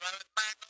Bye. 0.00 0.69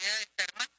La 0.00 0.06
oportunidad 0.06 0.69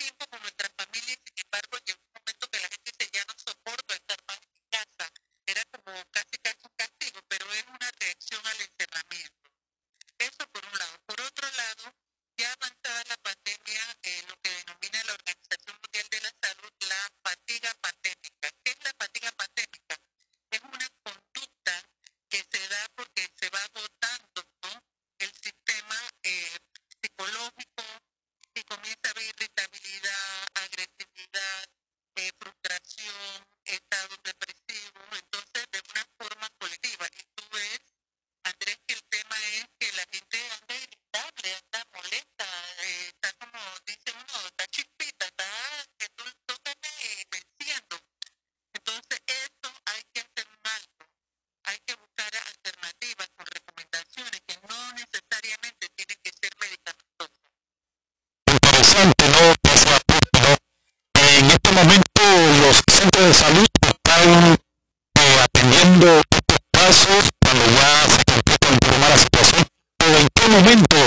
momento 70.71 71.00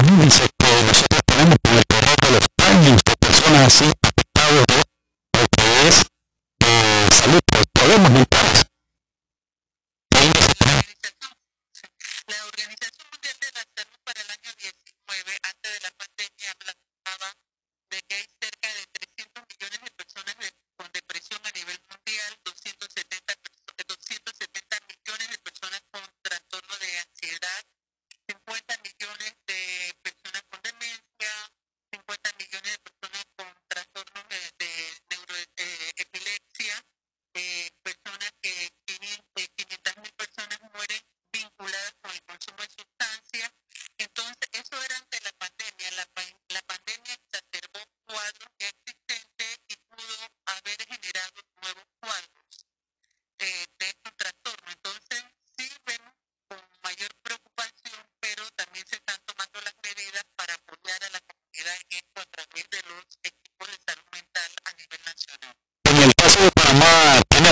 los 0.00 0.10
índices 0.12 0.49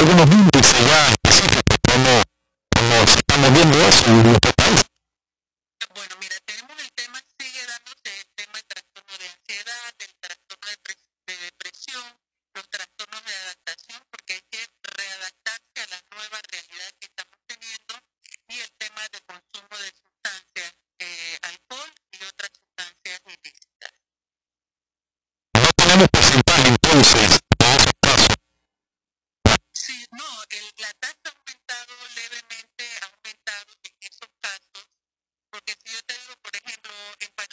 que 0.05 0.48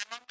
hubo 0.04 0.16
en 0.16 0.25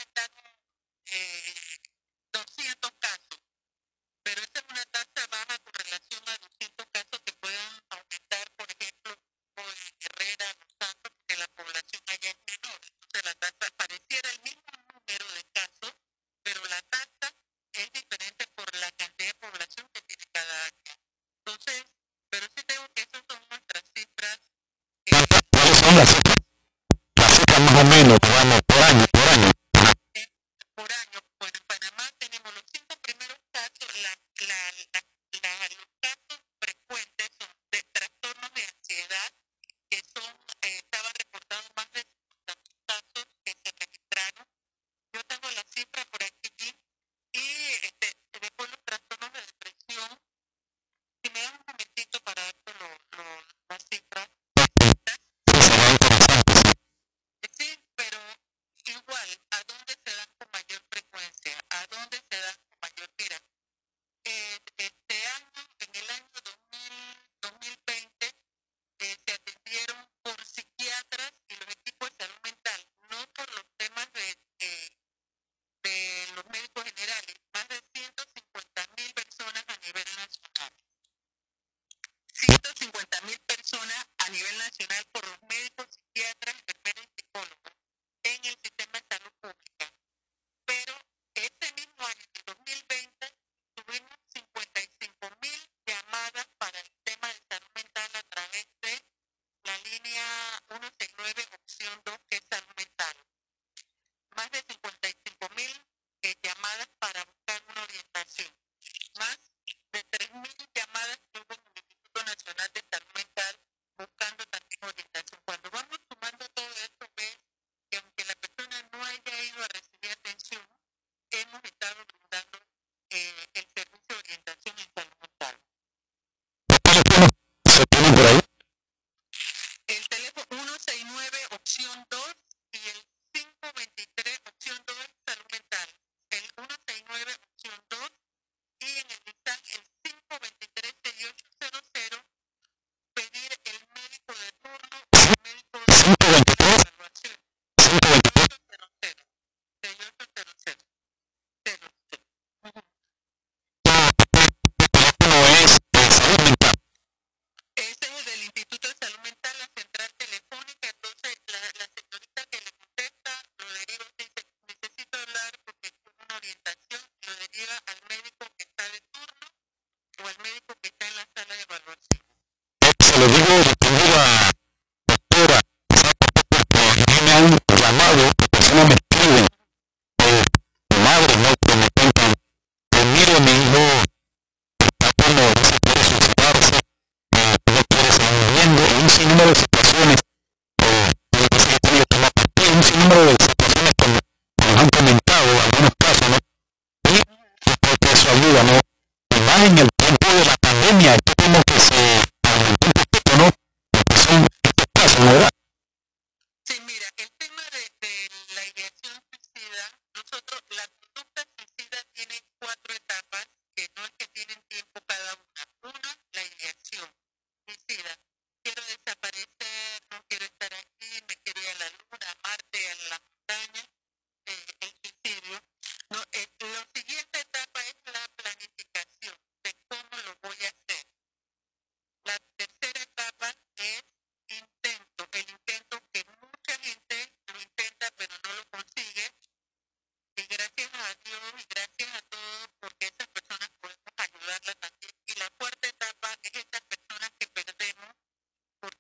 el 106.81 107.34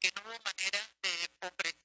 que 0.04 0.10
no 0.16 0.28
hubo 0.28 0.38
manera 0.44 0.80
de 1.02 1.48
ofrecer 1.48 1.83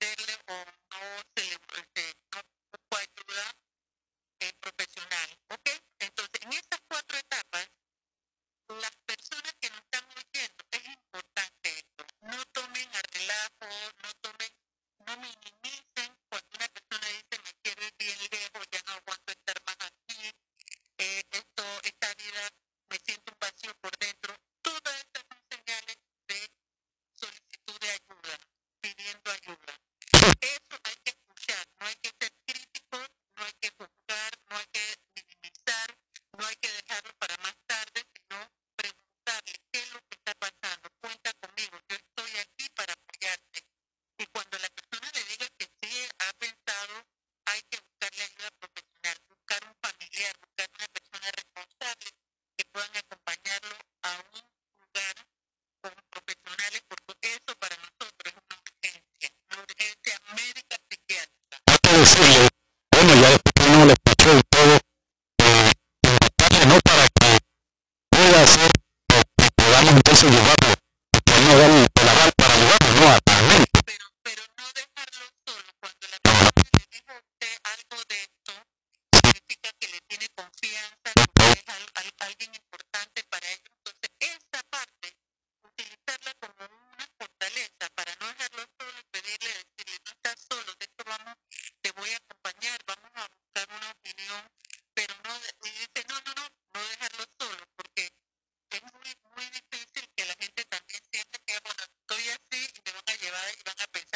não 69.91 70.01
de 70.29 70.37
voto 70.37 70.68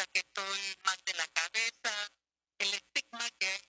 que 0.02 0.20
estoy 0.20 0.76
mal 0.84 0.98
de 1.06 1.14
la 1.14 1.26
cabeza, 1.28 2.10
el 2.58 2.74
estigma 2.74 3.30
que 3.38 3.46
hay 3.46 3.60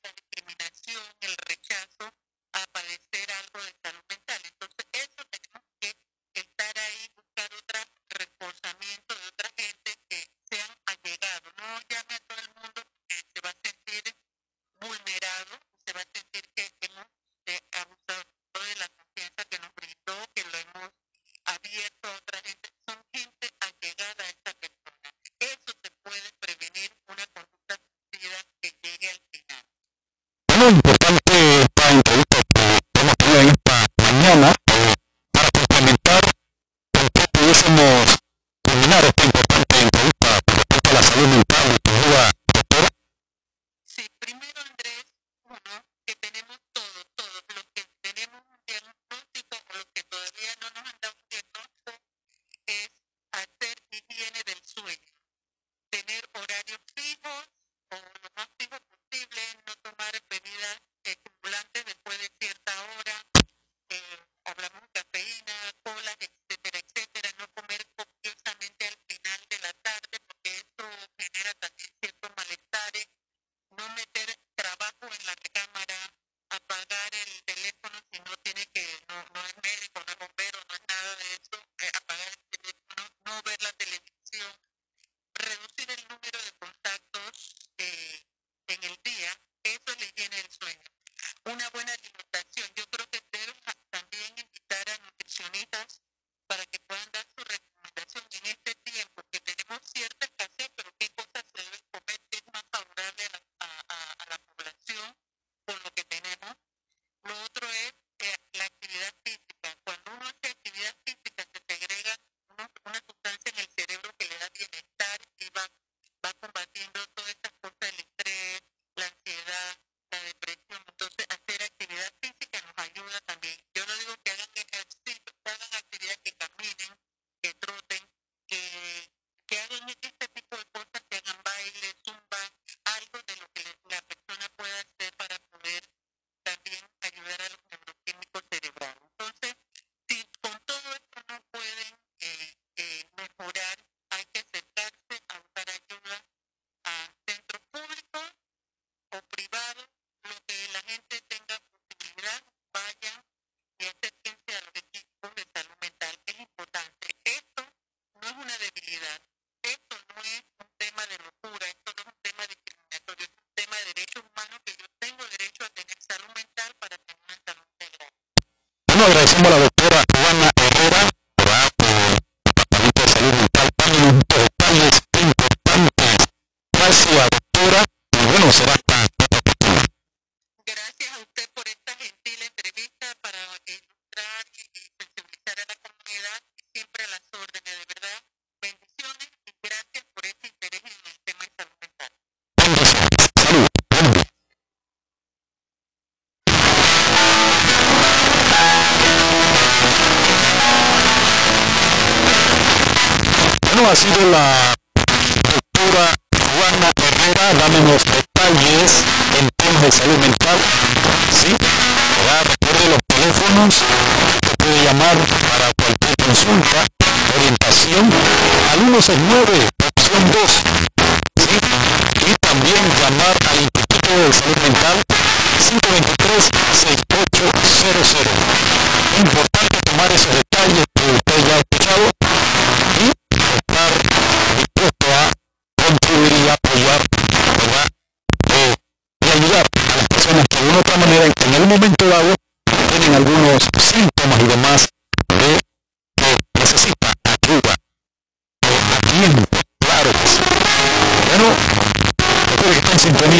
al 218.95 219.01
169, 219.01 219.74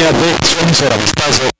sintonía 0.06 0.96
de 0.96 1.32
su 1.32 1.55